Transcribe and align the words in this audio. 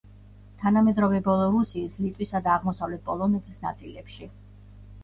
თანამედროვე 0.61 1.19
ბელორუსიის, 1.27 1.99
ლიტვისა 2.07 2.43
და 2.49 2.55
აღმოსავლეთ 2.57 3.05
პოლონეთის 3.13 3.65
ნაწილებში. 3.69 4.35